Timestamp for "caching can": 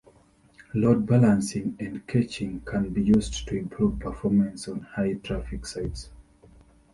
2.07-2.89